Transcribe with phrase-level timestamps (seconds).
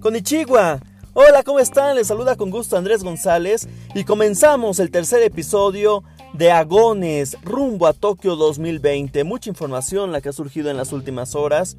[0.00, 0.80] Konnichiwa.
[1.12, 1.94] Hola, ¿cómo están?
[1.94, 7.92] Les saluda con gusto Andrés González y comenzamos el tercer episodio de Agones rumbo a
[7.92, 9.24] Tokio 2020.
[9.24, 11.76] Mucha información la que ha surgido en las últimas horas.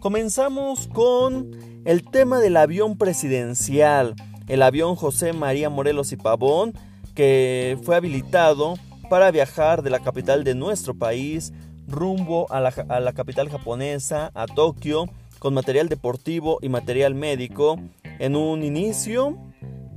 [0.00, 1.50] Comenzamos con
[1.86, 4.16] el tema del avión presidencial,
[4.48, 6.74] el avión José María Morelos y Pavón,
[7.14, 8.74] que fue habilitado
[9.08, 11.52] para viajar de la capital de nuestro país
[11.92, 15.06] rumbo a la, capital japonesa, a Tokio
[15.38, 17.78] con material deportivo y material médico.
[18.18, 19.38] En un inicio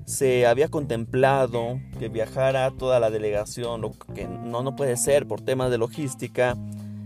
[0.05, 5.41] se había contemplado que viajara toda la delegación, lo que no, no puede ser por
[5.41, 6.55] temas de logística.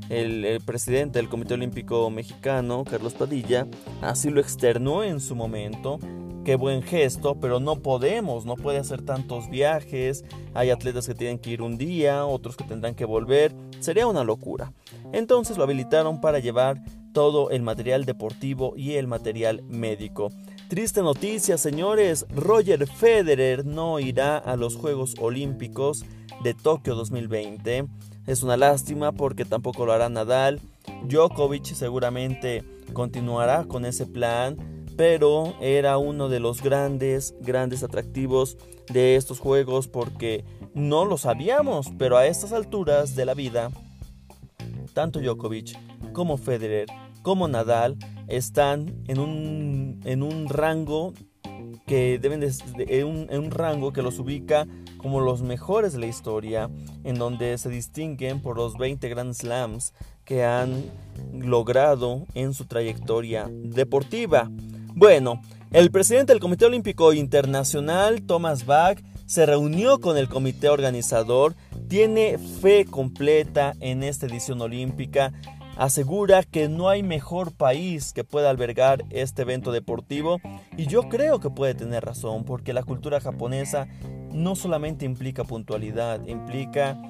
[0.10, 3.68] El, presidente del Comité Olímpico Mexicano, Carlos Padilla,
[4.02, 6.00] así lo externó en su momento.
[6.46, 10.24] Qué buen gesto, pero no podemos, no puede hacer tantos viajes.
[10.54, 13.54] Hay atletas que tienen que ir un día, otros que tendrán que volver.
[13.80, 14.74] Sería una locura.
[15.12, 16.82] Entonces lo habilitaron para llevar
[17.14, 20.30] todo el material deportivo y el material médico.
[20.70, 26.06] Triste noticia, señores, Roger Federer no irá a los Juegos Olímpicos
[26.44, 27.88] de Tokio 2020.
[28.28, 30.62] Es una lástima porque tampoco lo hará Nadal.
[31.08, 38.58] Djokovic seguramente continuará con ese plan, pero era uno de los grandes, grandes atractivos
[38.92, 43.72] de estos Juegos porque no lo sabíamos, pero a estas alturas de la vida,
[44.92, 45.80] tanto Djokovic
[46.12, 46.88] como Federer,
[47.22, 47.96] como Nadal,
[48.28, 51.14] están en un, en un rango
[51.88, 56.70] que deben de, un, un rango que los ubica como los mejores de la historia,
[57.06, 59.94] en donde se distinguen por los 20 Grand Slams
[60.26, 60.84] que han
[61.32, 64.52] logrado en su trayectoria deportiva.
[64.96, 71.56] Bueno, el presidente del Comité Olímpico Internacional, Thomas Bach, se reunió con el comité organizador,
[71.88, 75.32] tiene fe completa en esta edición olímpica
[75.80, 80.42] asegura que no hay mejor país que pueda albergar este evento deportivo
[80.76, 83.88] y yo creo que puede tener razón porque la cultura japonesa
[84.34, 87.02] no solamente implica puntualidad, implica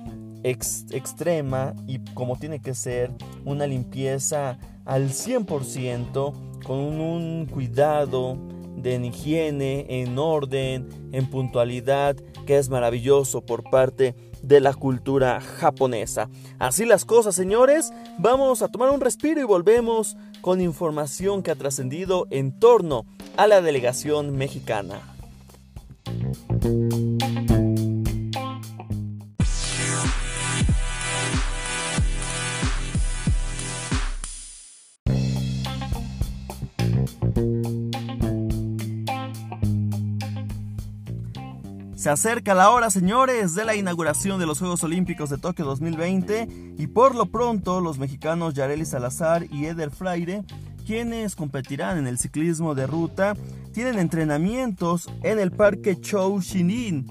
[0.43, 3.11] extrema y como tiene que ser
[3.43, 8.37] una limpieza al 100% con un cuidado
[8.75, 12.15] de higiene, en orden, en puntualidad,
[12.45, 16.29] que es maravilloso por parte de la cultura japonesa.
[16.59, 21.55] Así las cosas, señores, vamos a tomar un respiro y volvemos con información que ha
[21.55, 23.05] trascendido en torno
[23.37, 25.01] a la delegación mexicana.
[42.09, 46.47] Se acerca la hora, señores, de la inauguración de los Juegos Olímpicos de Tokio 2020
[46.75, 50.43] y por lo pronto los mexicanos Yareli Salazar y Eder Fraire,
[50.87, 53.35] quienes competirán en el ciclismo de ruta,
[53.73, 57.05] tienen entrenamientos en el Parque Chou Shinin.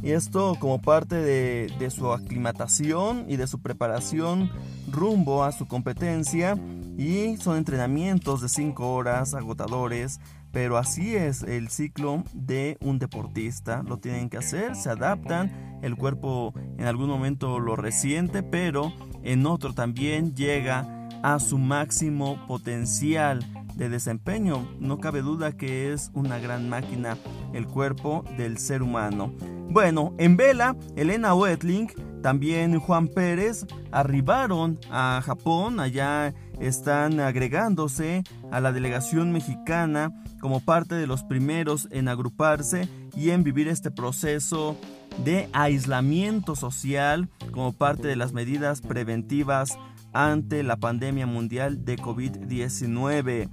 [0.00, 4.48] Y esto como parte de, de su aclimatación y de su preparación
[4.92, 6.56] rumbo a su competencia.
[6.96, 10.20] Y son entrenamientos de 5 horas agotadores
[10.54, 13.82] pero así es el ciclo de un deportista.
[13.82, 18.92] Lo tienen que hacer, se adaptan, el cuerpo en algún momento lo resiente, pero
[19.24, 23.44] en otro también llega a su máximo potencial
[23.74, 24.64] de desempeño.
[24.78, 27.18] No cabe duda que es una gran máquina
[27.52, 29.34] el cuerpo del ser humano.
[29.68, 31.88] Bueno, en vela, Elena Wetling,
[32.22, 40.94] también Juan Pérez arribaron a Japón, allá están agregándose a la delegación mexicana como parte
[40.94, 44.76] de los primeros en agruparse y en vivir este proceso
[45.24, 49.78] de aislamiento social como parte de las medidas preventivas
[50.12, 53.48] ante la pandemia mundial de COVID-19.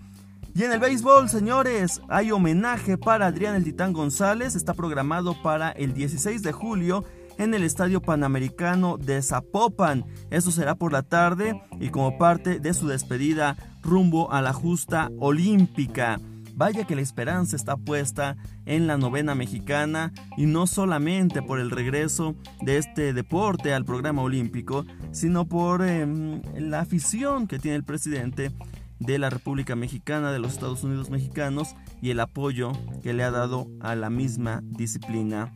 [0.53, 4.56] Y en el béisbol, señores, hay homenaje para Adrián el Titán González.
[4.56, 7.06] Está programado para el 16 de julio
[7.41, 10.06] en el Estadio Panamericano de Zapopan.
[10.29, 15.09] Eso será por la tarde y como parte de su despedida rumbo a la justa
[15.17, 16.20] olímpica.
[16.53, 21.72] Vaya que la esperanza está puesta en la novena mexicana y no solamente por el
[21.72, 27.84] regreso de este deporte al programa olímpico, sino por em, la afición que tiene el
[27.84, 28.52] presidente
[28.99, 32.72] de la República Mexicana, de los Estados Unidos mexicanos y el apoyo
[33.02, 35.52] que le ha dado a la misma disciplina.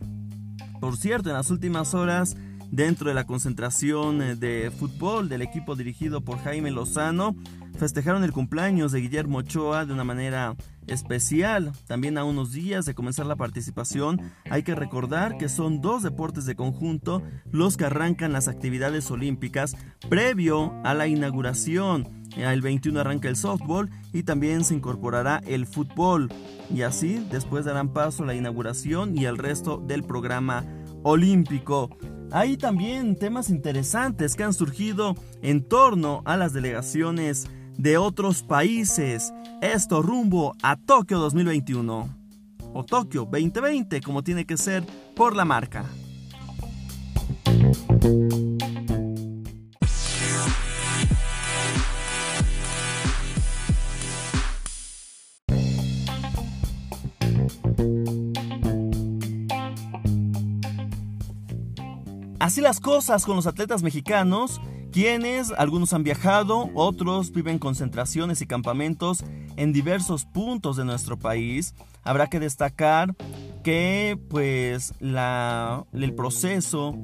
[0.79, 2.35] Por cierto, en las últimas horas
[2.71, 7.35] dentro de la concentración eh, de fútbol del equipo dirigido por Jaime Lozano.
[7.77, 10.55] Festejaron el cumpleaños de Guillermo Ochoa de una manera
[10.87, 11.73] especial.
[11.87, 16.45] También a unos días de comenzar la participación, hay que recordar que son dos deportes
[16.45, 17.21] de conjunto
[17.51, 19.75] los que arrancan las actividades olímpicas
[20.09, 22.24] previo a la inauguración.
[22.35, 26.29] El 21 arranca el softball y también se incorporará el fútbol.
[26.73, 30.65] Y así después darán paso a la inauguración y el resto del programa
[31.03, 31.89] olímpico.
[32.31, 37.47] Hay también temas interesantes que han surgido en torno a las delegaciones
[37.77, 39.33] de otros países.
[39.61, 42.09] Esto rumbo a Tokio 2021.
[42.73, 44.83] O Tokio 2020, como tiene que ser
[45.15, 45.85] por la marca.
[62.39, 64.61] Así las cosas con los atletas mexicanos,
[64.91, 69.23] quienes algunos han viajado, otros viven concentraciones y campamentos
[69.57, 71.73] en diversos puntos de nuestro país.
[72.03, 73.15] Habrá que destacar
[73.63, 76.95] que pues el proceso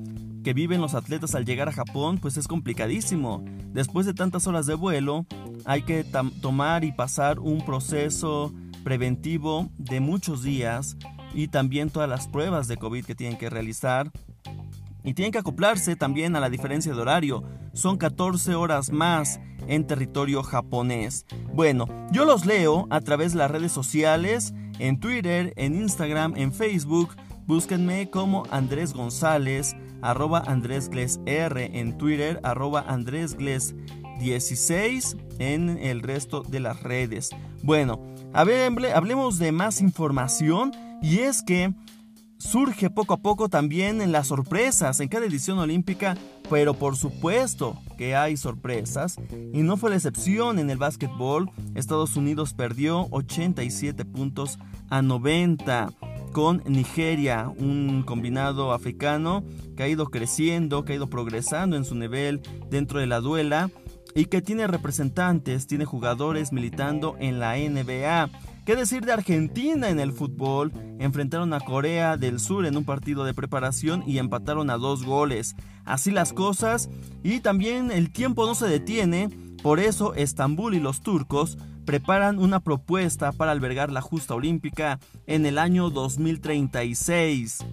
[0.44, 3.44] que viven los atletas al llegar a Japón pues es complicadísimo.
[3.74, 5.26] Después de tantas horas de vuelo
[5.66, 6.04] hay que
[6.42, 8.54] tomar y pasar un proceso
[8.84, 10.98] preventivo de muchos días
[11.34, 14.12] y también todas las pruebas de COVID que tienen que realizar
[15.04, 17.44] y tienen que acoplarse también a la diferencia de horario.
[17.74, 21.26] Son 14 horas más en territorio japonés.
[21.54, 26.54] Bueno, yo los leo a través de las redes sociales, en Twitter, en Instagram, en
[26.54, 27.16] Facebook.
[27.46, 33.76] Búsquenme como Andrés González, arroba Andrés Gles R en Twitter, arroba Andrés Gles
[34.22, 37.32] 16 en el resto de las redes.
[37.64, 38.00] Bueno,
[38.34, 40.72] hablemos de más información
[41.02, 41.74] y es que
[42.38, 46.16] surge poco a poco también en las sorpresas en cada edición olímpica,
[46.50, 49.18] pero por supuesto que hay sorpresas
[49.54, 51.50] y no fue la excepción en el básquetbol.
[51.74, 54.60] Estados Unidos perdió 87 puntos
[54.90, 55.94] a 90
[56.32, 59.44] con Nigeria, un combinado africano
[59.76, 63.70] que ha ido creciendo, que ha ido progresando en su nivel dentro de la duela
[64.16, 68.30] y que tiene representantes, tiene jugadores militando en la NBA.
[68.66, 70.72] ¿Qué decir de Argentina en el fútbol?
[71.00, 75.56] Enfrentaron a Corea del Sur en un partido de preparación y empataron a dos goles.
[75.84, 76.90] Así las cosas
[77.24, 79.30] y también el tiempo no se detiene,
[79.64, 85.46] por eso Estambul y los turcos preparan una propuesta para albergar la justa olímpica en
[85.46, 87.66] el año 2036.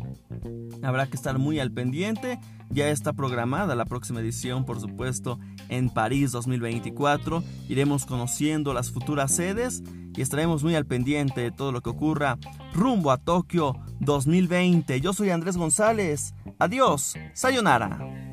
[0.82, 2.38] Habrá que estar muy al pendiente,
[2.70, 7.42] ya está programada la próxima edición, por supuesto, en París 2024.
[7.68, 9.82] Iremos conociendo las futuras sedes
[10.16, 12.38] y estaremos muy al pendiente de todo lo que ocurra
[12.72, 15.00] rumbo a Tokio 2020.
[15.00, 16.34] Yo soy Andrés González.
[16.58, 17.14] Adiós.
[17.34, 18.27] Sayonara.